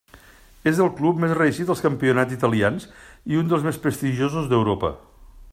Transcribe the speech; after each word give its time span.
És 0.71 0.79
el 0.85 0.89
club 1.01 1.19
més 1.23 1.35
reeixit 1.39 1.69
als 1.75 1.83
campionats 1.87 2.37
italians 2.39 2.89
i 3.35 3.41
un 3.43 3.53
dels 3.55 3.69
més 3.71 3.81
prestigiosos 3.87 4.53
d'Europa. 4.55 4.95